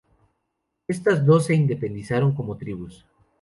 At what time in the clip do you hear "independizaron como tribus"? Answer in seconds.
1.53-3.05